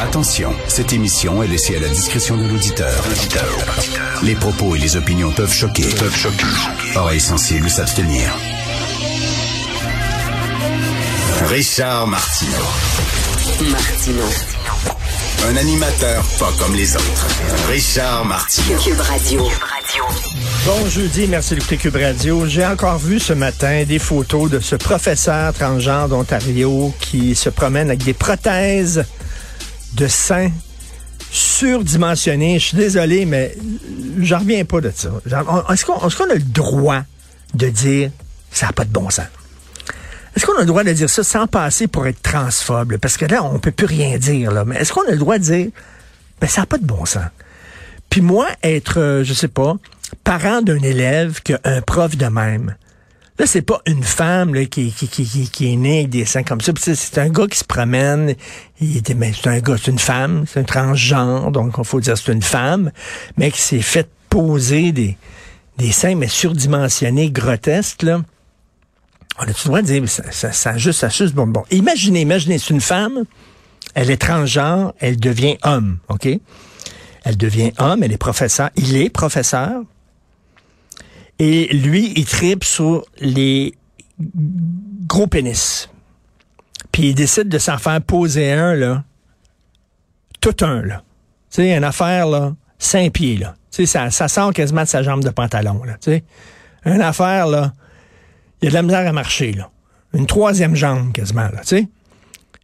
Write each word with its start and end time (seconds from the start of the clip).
Attention, 0.00 0.54
cette 0.68 0.92
émission 0.92 1.42
est 1.42 1.48
laissée 1.48 1.76
à 1.76 1.80
la 1.80 1.88
discrétion 1.88 2.36
de 2.36 2.46
l'auditeur. 2.46 2.92
Les 4.22 4.34
propos 4.34 4.74
et 4.74 4.78
les 4.78 4.96
opinions 4.96 5.32
peuvent 5.32 5.52
choquer. 5.52 5.84
Peuvent 5.98 6.16
choquer. 6.16 6.44
Oreilles 6.96 7.20
sensibles 7.20 7.70
s'abstenir. 7.70 8.30
Richard 11.48 12.06
Martineau. 12.06 12.52
Martino. 13.70 14.24
Un 15.48 15.56
animateur 15.56 16.24
pas 16.38 16.52
comme 16.58 16.74
les 16.74 16.96
autres. 16.96 17.26
Richard 17.68 18.24
Martineau. 18.24 18.78
Cube 18.78 19.00
Radio. 19.00 19.48
Bon 20.64 20.88
jeudi, 20.88 21.26
merci 21.28 21.54
d'écouter 21.54 21.76
Cube 21.76 21.96
Radio. 21.96 22.46
J'ai 22.46 22.64
encore 22.64 22.98
vu 22.98 23.20
ce 23.20 23.34
matin 23.34 23.84
des 23.84 23.98
photos 23.98 24.50
de 24.50 24.60
ce 24.60 24.76
professeur 24.76 25.52
transgenre 25.52 26.08
d'Ontario 26.08 26.92
qui 27.00 27.34
se 27.34 27.50
promène 27.50 27.88
avec 27.88 28.02
des 28.02 28.14
prothèses 28.14 29.04
de 29.94 30.06
seins 30.06 30.50
surdimensionnées. 31.30 32.58
Je 32.58 32.66
suis 32.66 32.76
désolé, 32.76 33.26
mais 33.26 33.56
j'en 34.20 34.38
reviens 34.38 34.64
pas 34.64 34.80
de 34.80 34.92
ça. 34.94 35.10
Genre, 35.26 35.70
Est-ce 35.70 35.84
qu'on 35.84 36.06
est-ce 36.06 36.16
qu'on 36.16 36.30
a 36.30 36.34
le 36.34 36.40
droit 36.40 37.02
de 37.54 37.68
dire 37.68 38.10
ça 38.50 38.66
n'a 38.66 38.72
pas 38.72 38.84
de 38.84 38.90
bon 38.92 39.10
sens? 39.10 39.26
Est-ce 40.36 40.46
qu'on 40.46 40.56
a 40.56 40.60
le 40.60 40.66
droit 40.66 40.82
de 40.84 40.92
dire 40.92 41.08
ça 41.08 41.22
sans 41.22 41.46
passer 41.46 41.86
pour 41.86 42.06
être 42.06 42.20
transphobe? 42.22 42.96
Parce 42.98 43.16
que 43.16 43.24
là, 43.24 43.44
on 43.44 43.58
peut 43.58 43.70
plus 43.70 43.86
rien 43.86 44.18
dire. 44.18 44.50
Là. 44.50 44.64
Mais 44.64 44.76
est-ce 44.76 44.92
qu'on 44.92 45.06
a 45.06 45.12
le 45.12 45.16
droit 45.16 45.38
de 45.38 45.44
dire 45.44 45.68
ben, 46.40 46.46
ça 46.48 46.62
n'a 46.62 46.66
pas 46.66 46.78
de 46.78 46.86
bon 46.86 47.04
sens? 47.04 47.26
Puis 48.10 48.20
moi, 48.20 48.48
être, 48.62 49.00
euh, 49.00 49.24
je 49.24 49.32
sais 49.32 49.48
pas, 49.48 49.76
parent 50.24 50.62
d'un 50.62 50.80
élève 50.82 51.40
qui 51.42 51.54
a 51.54 51.60
un 51.64 51.80
prof 51.80 52.16
de 52.16 52.26
même. 52.26 52.74
Là, 53.38 53.46
c'est 53.46 53.62
pas 53.62 53.80
une 53.86 54.04
femme 54.04 54.54
là, 54.54 54.64
qui, 54.64 54.92
qui, 54.92 55.08
qui, 55.08 55.48
qui, 55.50 55.72
est 55.72 55.76
née 55.76 56.00
avec 56.00 56.10
des 56.10 56.24
seins 56.24 56.44
comme 56.44 56.60
ça. 56.60 56.72
C'est 56.76 57.18
un 57.18 57.28
gars 57.28 57.48
qui 57.48 57.58
se 57.58 57.64
promène. 57.64 58.36
Il 58.80 58.96
était, 58.96 59.14
mais 59.14 59.32
c'est 59.32 59.48
un 59.48 59.58
gars, 59.58 59.74
c'est 59.76 59.90
une 59.90 59.98
femme, 59.98 60.44
c'est 60.46 60.60
un 60.60 60.64
transgenre, 60.64 61.50
donc 61.50 61.74
il 61.76 61.84
faut 61.84 62.00
dire 62.00 62.16
c'est 62.16 62.32
une 62.32 62.42
femme, 62.42 62.92
mais 63.36 63.50
qui 63.50 63.60
s'est 63.60 63.82
fait 63.82 64.08
poser 64.30 64.92
des, 64.92 65.16
des 65.78 65.90
seins, 65.90 66.14
mais 66.14 66.28
surdimensionnés, 66.28 67.30
grotesques, 67.30 68.02
là. 68.02 68.22
On 69.40 69.42
a-tu 69.42 69.64
le 69.64 69.64
droit 69.64 69.82
de 69.82 69.86
dire, 69.86 70.08
ça, 70.08 70.30
ça, 70.30 70.52
ça 70.52 70.70
a 70.70 70.78
juste, 70.78 71.00
ça 71.00 71.06
a 71.06 71.10
juste, 71.10 71.34
bon, 71.34 71.48
bon. 71.48 71.64
Imaginez, 71.72 72.20
imaginez, 72.20 72.58
c'est 72.58 72.70
une 72.70 72.80
femme, 72.80 73.24
elle 73.94 74.10
est 74.10 74.16
transgenre, 74.16 74.92
elle 75.00 75.18
devient 75.18 75.56
homme, 75.64 75.98
OK? 76.08 76.28
Elle 77.24 77.36
devient 77.36 77.72
homme, 77.78 78.04
elle 78.04 78.12
est 78.12 78.18
professeur, 78.18 78.70
il 78.76 78.96
est 78.96 79.08
professeur, 79.10 79.82
et 81.38 81.72
lui, 81.74 82.12
il 82.16 82.24
tripe 82.24 82.64
sur 82.64 83.04
les 83.18 83.74
gros 85.06 85.26
pénis. 85.26 85.88
Puis 86.92 87.08
il 87.08 87.14
décide 87.14 87.48
de 87.48 87.58
s'en 87.58 87.78
faire 87.78 88.00
poser 88.00 88.52
un, 88.52 88.74
là. 88.74 89.04
Tout 90.40 90.56
un, 90.60 90.82
là. 90.82 91.02
Tu 91.50 91.62
sais, 91.62 91.76
une 91.76 91.84
affaire, 91.84 92.26
là, 92.28 92.54
cinq 92.78 93.12
pieds, 93.12 93.36
là. 93.36 93.56
Tu 93.70 93.86
sais, 93.86 94.10
ça, 94.10 94.28
sort 94.28 94.52
quasiment 94.52 94.82
de 94.82 94.88
sa 94.88 95.02
jambe 95.02 95.24
de 95.24 95.30
pantalon, 95.30 95.82
là. 95.82 95.94
Tu 95.94 96.12
sais, 96.12 96.24
une 96.84 97.00
affaire, 97.00 97.46
là, 97.48 97.72
il 98.62 98.68
a 98.68 98.70
de 98.70 98.74
la 98.74 98.82
misère 98.82 99.08
à 99.08 99.12
marcher, 99.12 99.52
là. 99.52 99.70
Une 100.12 100.26
troisième 100.26 100.76
jambe, 100.76 101.12
quasiment, 101.12 101.48
là, 101.48 101.60
tu 101.62 101.78
sais. 101.78 101.88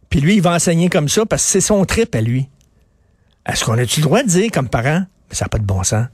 Puis 0.09 0.21
lui, 0.21 0.35
il 0.35 0.41
va 0.41 0.53
enseigner 0.53 0.89
comme 0.89 1.09
ça 1.09 1.25
parce 1.25 1.43
que 1.43 1.49
c'est 1.49 1.61
son 1.61 1.83
trip 1.85 2.15
à 2.15 2.21
lui. 2.21 2.47
Est-ce 3.45 3.65
qu'on 3.65 3.77
a-tu 3.77 4.01
le 4.01 4.05
droit 4.05 4.23
de 4.23 4.27
dire, 4.27 4.51
comme 4.51 4.69
parent, 4.69 5.03
mais 5.29 5.35
ça 5.35 5.45
n'a 5.45 5.49
pas 5.49 5.57
de 5.57 5.65
bon 5.65 5.83
sens? 5.83 6.05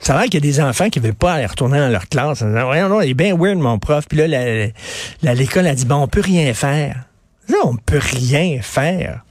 Ça 0.00 0.14
a 0.14 0.18
l'air 0.18 0.24
qu'il 0.26 0.34
y 0.34 0.48
a 0.48 0.52
des 0.52 0.60
enfants 0.60 0.90
qui 0.90 1.00
veulent 1.00 1.14
pas 1.14 1.34
aller 1.34 1.46
retourner 1.46 1.78
dans 1.78 1.88
leur 1.88 2.08
classe 2.08 2.42
en 2.42 2.48
disant, 2.48 2.66
Voyons 2.66 2.88
donc, 2.88 3.02
il 3.04 3.10
est 3.10 3.14
bien 3.14 3.36
weird, 3.36 3.58
mon 3.58 3.78
prof. 3.78 4.06
Puis 4.08 4.18
là, 4.18 5.34
l'école 5.34 5.66
a 5.66 5.74
dit, 5.74 5.84
bon, 5.84 5.96
on 5.96 6.08
peut 6.08 6.20
rien 6.20 6.54
faire. 6.54 7.04
Là, 7.48 7.56
on 7.64 7.76
peut 7.76 8.00
rien 8.00 8.60
faire. 8.62 9.24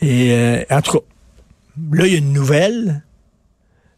Et, 0.00 0.32
euh, 0.32 0.62
en 0.70 0.82
tout 0.82 0.98
cas, 0.98 1.04
là, 1.92 2.06
il 2.06 2.12
y 2.12 2.14
a 2.14 2.18
une 2.18 2.32
nouvelle. 2.32 3.02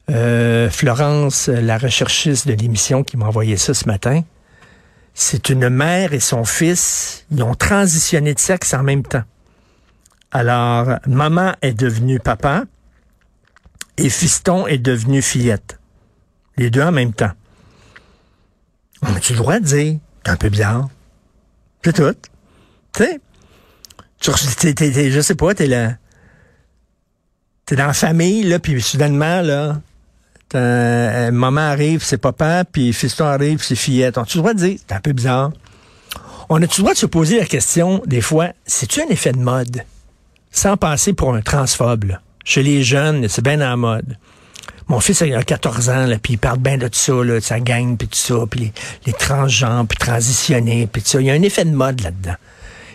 Euh, 0.09 0.71
Florence, 0.71 1.49
la 1.49 1.79
recherchiste 1.79 2.47
de 2.47 2.53
l'émission 2.53 3.03
qui 3.03 3.17
m'a 3.17 3.27
envoyé 3.27 3.57
ça 3.57 3.75
ce 3.75 3.87
matin, 3.87 4.23
c'est 5.15 5.49
une 5.49 5.69
mère 5.69 6.13
et 6.13 6.21
son 6.21 6.45
fils, 6.45 7.25
ils 7.33 7.43
ont 7.43 7.57
transitionné 7.57 8.33
de 8.33 8.39
sexe 8.39 8.73
en 8.73 8.85
même 8.85 9.03
temps. 9.03 9.25
Alors, 10.31 10.99
maman 11.07 11.55
est 11.63 11.73
devenue 11.73 12.21
papa 12.21 12.65
et 13.99 14.09
fiston 14.11 14.67
est 14.67 14.79
devenu 14.79 15.23
fillette. 15.23 15.79
Les 16.57 16.71
deux 16.71 16.83
en 16.83 16.93
même 16.93 17.13
temps. 17.13 17.33
On 19.03 19.15
a-tu 19.15 19.33
le 19.33 19.39
droit 19.39 19.59
de 19.61 19.65
dire? 19.65 19.99
C'est 20.25 20.33
un 20.33 20.37
peu 20.37 20.49
bizarre. 20.49 20.89
C'est 21.85 21.93
tout. 21.95 22.15
Tu 22.95 23.05
sais? 23.05 23.21
Tu 24.19 24.31
t'es- 24.57 24.75
t'es- 24.75 24.91
t'es- 24.91 25.11
je 25.11 25.21
sais 25.21 25.35
pas, 25.35 25.55
t'es 25.55 25.67
là. 25.67 25.97
T'es 27.67 27.77
dans 27.77 27.87
la 27.87 27.93
famille, 27.93 28.45
là, 28.45 28.59
puis 28.59 28.81
soudainement, 28.81 29.41
là, 29.43 29.81
euh, 30.55 31.31
maman 31.31 31.61
arrive, 31.61 32.03
c'est 32.03 32.17
papa, 32.19 32.65
puis 32.65 32.93
fiston 32.93 33.25
arrive, 33.27 33.63
c'est 33.63 33.77
fillette. 33.77 34.17
On 34.19 34.23
a-tu 34.23 34.39
le 34.39 34.43
droit 34.43 34.55
de 34.55 34.59
dire? 34.61 34.79
C'est 34.87 34.95
un 34.95 35.01
peu 35.01 35.13
bizarre. 35.13 35.53
On 36.49 36.63
a-tu 36.63 36.81
le 36.81 36.85
droit 36.85 36.95
de 36.95 36.99
se 36.99 37.07
poser 37.07 37.39
la 37.41 37.47
question, 37.47 38.03
des 38.07 38.21
fois, 38.21 38.49
c'est-tu 38.67 39.03
un 39.03 39.09
effet 39.09 39.33
de 39.33 39.39
mode? 39.39 39.83
Sans 40.51 40.77
passer 40.77 41.13
pour 41.13 41.35
un 41.35 41.43
transphobe, 41.43 42.05
là? 42.05 42.23
Chez 42.47 42.63
les 42.63 42.85
jeunes, 42.85 43.27
c'est 43.29 43.43
bien 43.43 43.61
en 43.61 43.77
mode. 43.77 44.17
Mon 44.87 45.01
fils 45.01 45.21
il 45.27 45.35
a 45.35 45.43
14 45.43 45.91
ans, 45.91 46.07
là, 46.07 46.17
puis 46.17 46.35
il 46.35 46.39
parle 46.39 46.61
bien 46.61 46.79
de 46.79 46.87
tout 46.87 46.95
ça, 46.95 47.13
là, 47.13 47.35
de 47.35 47.41
sa 47.41 47.59
gang, 47.59 47.97
puis 47.97 48.07
tout 48.07 48.17
ça, 48.17 48.37
puis 48.49 48.61
les, 48.61 48.73
les 49.05 49.13
transgenres, 49.13 49.85
puis 49.89 49.99
transitionnés, 49.99 50.87
puis 50.87 51.03
tout 51.03 51.09
ça. 51.09 51.21
Il 51.21 51.27
y 51.27 51.31
a 51.31 51.33
un 51.33 51.43
effet 51.43 51.65
de 51.65 51.73
mode 51.73 52.01
là-dedans. 52.03 52.37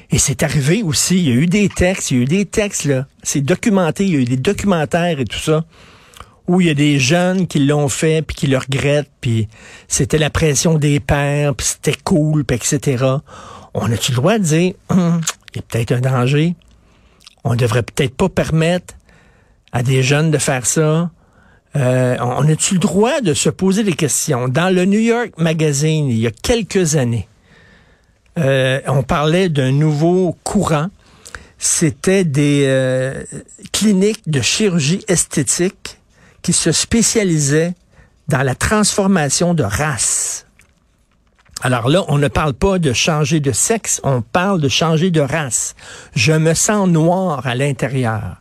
Et 0.10 0.20
c'est 0.20 0.44
arrivé 0.44 0.84
aussi, 0.84 1.18
il 1.18 1.28
y 1.28 1.32
a 1.34 1.36
eu 1.36 1.48
des 1.48 1.68
textes, 1.68 2.12
il 2.12 2.18
y 2.18 2.20
a 2.22 2.24
eu 2.24 2.26
des 2.26 2.46
textes, 2.46 2.86
là, 2.86 3.06
c'est 3.24 3.42
documenté, 3.42 4.06
il 4.06 4.14
y 4.14 4.16
a 4.16 4.20
eu 4.20 4.26
des 4.26 4.38
documentaires 4.38 5.20
et 5.20 5.26
tout 5.26 5.38
ça, 5.38 5.66
où 6.48 6.62
il 6.62 6.68
y 6.68 6.70
a 6.70 6.74
des 6.74 6.98
jeunes 6.98 7.46
qui 7.46 7.60
l'ont 7.60 7.90
fait, 7.90 8.22
puis 8.26 8.38
qui 8.38 8.48
le 8.48 8.58
regrettent, 8.58 9.12
puis 9.20 9.50
c'était 9.90 10.18
la 10.18 10.30
pression 10.30 10.78
des 10.78 11.02
pères, 11.02 11.56
puis 11.56 11.68
c'était 11.68 11.98
cool, 12.06 12.46
puis 12.46 12.56
etc. 12.56 13.04
On 13.74 13.92
a-tu 13.92 14.14
le 14.14 14.16
droit 14.16 14.38
de 14.38 14.44
dire, 14.44 14.74
Hum, 14.88 15.20
il 15.54 15.58
y 15.58 15.60
a 15.60 15.64
peut-être 15.64 15.92
un 15.92 16.00
danger, 16.00 16.56
on 17.44 17.56
devrait 17.56 17.84
peut-être 17.84 18.16
pas 18.16 18.30
permettre 18.30 18.94
à 19.72 19.84
des 19.84 20.04
jeunes 20.04 20.32
de 20.32 20.38
faire 20.38 20.66
ça. 20.66 21.12
Euh, 21.76 22.18
on 22.20 22.48
a-tu 22.50 22.74
le 22.76 22.80
droit 22.80 23.22
de 23.22 23.34
se 23.34 23.50
poser 23.50 23.84
des 23.84 23.94
questions? 23.94 24.48
Dans 24.48 24.74
le 24.74 24.86
New 24.86 25.00
York 25.00 25.32
Magazine, 25.38 26.08
il 26.10 26.18
y 26.18 26.28
a 26.28 26.32
quelques 26.32 26.96
années, 26.96 27.28
euh, 28.38 28.82
on 28.88 29.04
parlait 29.04 29.50
d'un 29.50 29.72
nouveau 29.72 30.36
courant. 30.44 30.88
C'était 31.58 32.24
des 32.24 32.64
euh, 32.66 33.24
cliniques 33.72 34.30
de 34.30 34.42
chirurgie 34.42 35.04
esthétique 35.08 36.00
qui 36.42 36.54
se 36.54 36.72
spécialisaient 36.72 37.74
dans 38.28 38.42
la 38.42 38.56
transformation 38.56 39.54
de 39.54 39.64
race. 39.64 40.48
Alors 41.62 41.90
là, 41.90 42.04
on 42.08 42.18
ne 42.18 42.28
parle 42.28 42.54
pas 42.54 42.80
de 42.80 42.92
changer 42.92 43.40
de 43.40 43.52
sexe, 43.52 44.02
on 44.04 44.24
parle 44.24 44.60
de 44.60 44.70
changer 44.70 45.12
de 45.12 45.22
race. 45.22 45.76
Je 46.16 46.34
me 46.34 46.56
sens 46.56 46.90
noir 46.90 47.46
à 47.46 47.54
l'intérieur. 47.54 48.41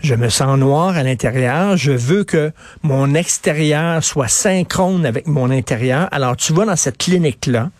Je 0.00 0.14
me 0.14 0.28
sens 0.28 0.58
noir 0.58 0.96
à 0.96 1.02
l'intérieur. 1.02 1.76
Je 1.76 1.92
veux 1.92 2.24
que 2.24 2.52
mon 2.82 3.14
extérieur 3.14 4.04
soit 4.04 4.28
synchrone 4.28 5.06
avec 5.06 5.26
mon 5.26 5.50
intérieur. 5.50 6.08
Alors, 6.12 6.36
tu 6.36 6.52
vas 6.52 6.64
dans 6.64 6.76
cette 6.76 6.98
clinique-là 6.98 7.70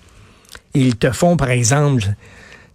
ils 0.77 0.97
te 0.97 1.10
font, 1.10 1.37
par 1.37 1.50
exemple, 1.50 2.04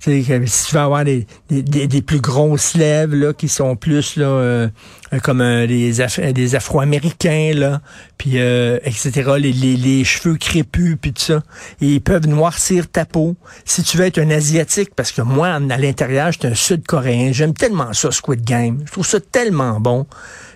si 0.01 0.65
tu 0.67 0.73
veux 0.75 0.81
avoir 0.81 1.05
des, 1.05 1.27
des, 1.49 1.87
des- 1.87 2.01
plus 2.01 2.19
grosses 2.19 2.73
lèvres 2.75 3.15
là, 3.15 3.33
qui 3.33 3.47
sont 3.47 3.75
plus 3.75 4.15
là, 4.15 4.25
euh, 4.25 4.67
euh, 5.13 5.19
comme 5.19 5.41
euh, 5.41 5.67
des 5.67 6.55
Afro-Américains, 6.55 7.51
là, 7.55 7.81
puis 8.17 8.39
euh, 8.39 8.79
etc., 8.83 9.33
les, 9.37 9.51
les, 9.53 9.75
les 9.77 10.03
cheveux 10.03 10.37
crépus, 10.37 10.97
puis 10.99 11.13
tout 11.13 11.21
ça. 11.21 11.43
Et 11.81 11.87
ils 11.87 12.01
peuvent 12.01 12.27
noircir 12.27 12.89
ta 12.89 13.05
peau. 13.05 13.35
Si 13.65 13.83
tu 13.83 13.97
veux 13.97 14.05
être 14.05 14.17
un 14.17 14.29
Asiatique, 14.31 14.95
parce 14.95 15.11
que 15.11 15.21
moi, 15.21 15.49
à 15.49 15.59
l'intérieur, 15.77 16.31
j'étais 16.31 16.47
un 16.47 16.55
Sud-Coréen. 16.55 17.31
J'aime 17.31 17.53
tellement 17.53 17.93
ça, 17.93 18.11
Squid 18.11 18.43
Game. 18.43 18.81
Je 18.87 18.91
trouve 18.91 19.05
ça 19.05 19.19
tellement 19.19 19.79
bon. 19.79 20.07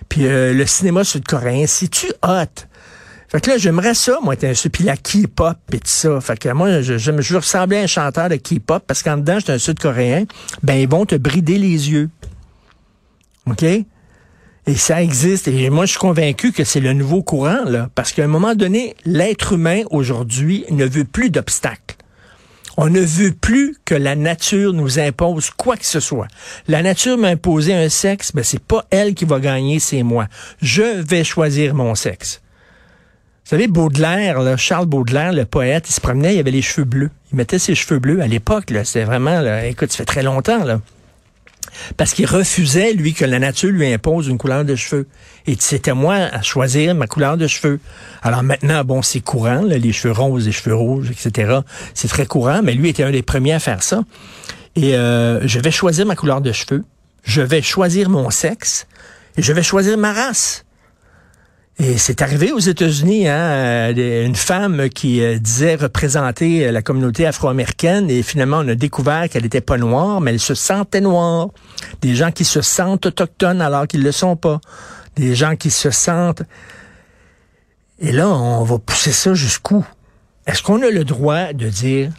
Puis 0.08 0.26
euh, 0.26 0.52
le 0.52 0.66
cinéma 0.66 1.02
sud-coréen, 1.04 1.66
c'est-tu 1.66 2.06
hot? 2.22 2.66
Fait 3.36 3.42
que 3.42 3.50
là, 3.50 3.58
j'aimerais 3.58 3.92
ça, 3.92 4.18
moi, 4.22 4.32
être 4.32 4.44
un 4.44 4.68
puis 4.70 4.82
la 4.82 4.96
K-pop 4.96 5.58
et 5.70 5.78
tout 5.78 5.82
ça. 5.84 6.22
Fait 6.22 6.38
que 6.38 6.48
moi, 6.48 6.80
je, 6.80 6.96
je, 6.96 7.20
je 7.20 7.32
veux 7.34 7.38
ressembler 7.40 7.76
à 7.76 7.82
un 7.82 7.86
chanteur 7.86 8.30
de 8.30 8.36
K-pop 8.36 8.82
parce 8.86 9.02
qu'en 9.02 9.18
dedans, 9.18 9.38
j'étais 9.38 9.52
un 9.52 9.58
Sud-Coréen. 9.58 10.24
Ben, 10.62 10.76
ils 10.76 10.88
vont 10.88 11.04
te 11.04 11.16
brider 11.16 11.58
les 11.58 11.90
yeux. 11.90 12.08
OK? 13.44 13.62
Et 13.62 14.74
ça 14.74 15.02
existe. 15.02 15.48
Et 15.48 15.68
moi, 15.68 15.84
je 15.84 15.90
suis 15.90 15.98
convaincu 15.98 16.50
que 16.52 16.64
c'est 16.64 16.80
le 16.80 16.94
nouveau 16.94 17.22
courant, 17.22 17.62
là. 17.66 17.90
Parce 17.94 18.14
qu'à 18.14 18.24
un 18.24 18.26
moment 18.26 18.54
donné, 18.54 18.96
l'être 19.04 19.52
humain, 19.52 19.82
aujourd'hui, 19.90 20.64
ne 20.70 20.86
veut 20.86 21.04
plus 21.04 21.28
d'obstacles. 21.28 21.96
On 22.78 22.88
ne 22.88 23.02
veut 23.02 23.32
plus 23.32 23.76
que 23.84 23.94
la 23.94 24.16
nature 24.16 24.72
nous 24.72 24.98
impose 24.98 25.50
quoi 25.50 25.76
que 25.76 25.84
ce 25.84 26.00
soit. 26.00 26.28
La 26.68 26.82
nature 26.82 27.18
m'a 27.18 27.28
imposé 27.28 27.74
un 27.74 27.90
sexe, 27.90 28.32
ben 28.32 28.42
c'est 28.42 28.64
pas 28.64 28.86
elle 28.88 29.12
qui 29.12 29.26
va 29.26 29.40
gagner, 29.40 29.78
c'est 29.78 30.02
moi. 30.02 30.26
Je 30.62 31.02
vais 31.02 31.22
choisir 31.22 31.74
mon 31.74 31.94
sexe. 31.94 32.40
Vous 33.46 33.50
savez, 33.50 33.68
Baudelaire, 33.68 34.58
Charles 34.58 34.86
Baudelaire, 34.86 35.32
le 35.32 35.44
poète, 35.44 35.88
il 35.88 35.92
se 35.92 36.00
promenait, 36.00 36.34
il 36.34 36.40
avait 36.40 36.50
les 36.50 36.62
cheveux 36.62 36.84
bleus. 36.84 37.12
Il 37.30 37.36
mettait 37.36 37.60
ses 37.60 37.76
cheveux 37.76 38.00
bleus 38.00 38.20
à 38.20 38.26
l'époque. 38.26 38.72
C'était 38.82 39.04
vraiment, 39.04 39.40
là, 39.40 39.66
écoute, 39.66 39.92
ça 39.92 39.98
fait 39.98 40.04
très 40.04 40.24
longtemps, 40.24 40.64
là. 40.64 40.80
parce 41.96 42.12
qu'il 42.12 42.26
refusait, 42.26 42.92
lui, 42.92 43.14
que 43.14 43.24
la 43.24 43.38
nature 43.38 43.70
lui 43.70 43.86
impose 43.92 44.26
une 44.26 44.36
couleur 44.36 44.64
de 44.64 44.74
cheveux. 44.74 45.06
Et 45.46 45.54
c'était 45.60 45.92
moi 45.92 46.14
à 46.14 46.42
choisir 46.42 46.96
ma 46.96 47.06
couleur 47.06 47.36
de 47.36 47.46
cheveux. 47.46 47.78
Alors 48.20 48.42
maintenant, 48.42 48.82
bon, 48.82 49.00
c'est 49.00 49.20
courant, 49.20 49.62
les 49.62 49.92
cheveux 49.92 50.12
roses, 50.12 50.46
les 50.46 50.50
cheveux 50.50 50.74
rouges, 50.74 51.12
etc. 51.12 51.60
C'est 51.94 52.08
très 52.08 52.26
courant, 52.26 52.62
mais 52.64 52.74
lui 52.74 52.88
était 52.88 53.04
un 53.04 53.12
des 53.12 53.22
premiers 53.22 53.52
à 53.52 53.60
faire 53.60 53.84
ça. 53.84 54.02
Et 54.74 54.96
euh, 54.96 55.46
je 55.46 55.60
vais 55.60 55.70
choisir 55.70 56.04
ma 56.04 56.16
couleur 56.16 56.40
de 56.40 56.50
cheveux, 56.50 56.82
je 57.22 57.42
vais 57.42 57.62
choisir 57.62 58.10
mon 58.10 58.28
sexe, 58.30 58.88
et 59.36 59.42
je 59.42 59.52
vais 59.52 59.62
choisir 59.62 59.96
ma 59.98 60.12
race. 60.12 60.65
Et 61.78 61.98
c'est 61.98 62.22
arrivé 62.22 62.52
aux 62.52 62.58
États-Unis, 62.58 63.28
hein, 63.28 63.92
euh, 63.94 64.24
une 64.24 64.34
femme 64.34 64.88
qui 64.88 65.22
euh, 65.22 65.38
disait 65.38 65.74
représenter 65.74 66.72
la 66.72 66.80
communauté 66.80 67.26
afro-américaine 67.26 68.08
et 68.08 68.22
finalement 68.22 68.60
on 68.60 68.68
a 68.68 68.74
découvert 68.74 69.28
qu'elle 69.28 69.42
n'était 69.42 69.60
pas 69.60 69.76
noire, 69.76 70.22
mais 70.22 70.30
elle 70.32 70.40
se 70.40 70.54
sentait 70.54 71.02
noire. 71.02 71.48
Des 72.00 72.14
gens 72.14 72.32
qui 72.32 72.46
se 72.46 72.62
sentent 72.62 73.04
autochtones 73.04 73.60
alors 73.60 73.86
qu'ils 73.86 74.00
ne 74.00 74.06
le 74.06 74.12
sont 74.12 74.36
pas. 74.36 74.60
Des 75.16 75.34
gens 75.34 75.54
qui 75.56 75.70
se 75.70 75.90
sentent... 75.90 76.42
Et 77.98 78.12
là, 78.12 78.28
on 78.28 78.62
va 78.62 78.78
pousser 78.78 79.12
ça 79.12 79.34
jusqu'où? 79.34 79.84
Est-ce 80.46 80.62
qu'on 80.62 80.82
a 80.82 80.90
le 80.90 81.04
droit 81.04 81.52
de 81.52 81.68
dire 81.68 82.10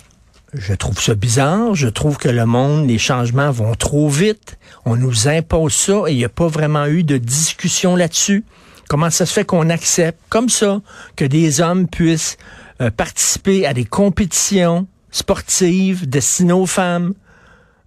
je 0.53 0.73
trouve 0.73 0.99
ça 1.01 1.13
bizarre. 1.13 1.75
Je 1.75 1.87
trouve 1.87 2.17
que 2.17 2.29
le 2.29 2.45
monde, 2.45 2.87
les 2.87 2.97
changements 2.97 3.51
vont 3.51 3.75
trop 3.75 4.07
vite. 4.07 4.57
On 4.85 4.95
nous 4.95 5.27
impose 5.27 5.73
ça 5.73 6.03
et 6.07 6.13
il 6.13 6.17
n'y 6.17 6.25
a 6.25 6.29
pas 6.29 6.47
vraiment 6.47 6.85
eu 6.85 7.03
de 7.03 7.17
discussion 7.17 7.95
là-dessus? 7.95 8.45
Comment 8.87 9.09
ça 9.09 9.25
se 9.25 9.33
fait 9.33 9.45
qu'on 9.45 9.69
accepte 9.69 10.19
comme 10.29 10.49
ça 10.49 10.81
que 11.15 11.25
des 11.25 11.61
hommes 11.61 11.87
puissent 11.87 12.37
euh, 12.81 12.89
participer 12.89 13.65
à 13.65 13.73
des 13.73 13.85
compétitions 13.85 14.87
sportives 15.11 16.07
destinées 16.07 16.53
aux 16.53 16.65
femmes? 16.65 17.13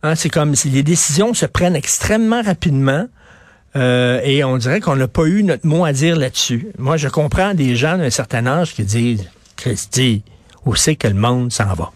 Hein, 0.02 0.14
c'est 0.14 0.31
comme 0.31 0.55
si 0.55 0.70
les 0.70 0.82
décisions 0.82 1.35
se 1.35 1.47
prennent 1.47 1.76
extrêmement 1.76 2.43
rapidement. 2.43 3.06
Euh, 3.76 4.20
et 4.25 4.43
on 4.44 4.56
dirait 4.56 4.81
qu'on 4.81 4.97
n'a 4.97 5.08
pas 5.08 5.26
eu 5.26 5.43
notre 5.43 5.67
mot 5.67 5.85
à 5.85 5.93
dire 5.93 6.17
là-dessus. 6.17 6.69
Moi, 6.79 6.97
je 6.97 7.08
comprends 7.08 7.55
des 7.55 7.76
gens 7.76 7.99
d'un 7.99 8.11
certain 8.11 8.47
âge 8.47 8.75
qui 8.75 8.82
disent, 8.85 9.29
Christy, 9.56 10.23
où 10.67 10.75
c'est 10.75 10.97
que 10.97 11.08
le 11.08 11.14
monde 11.14 11.52
s'en 11.52 11.73
va? 11.75 11.93